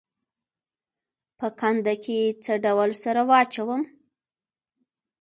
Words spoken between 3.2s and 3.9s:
واچوم؟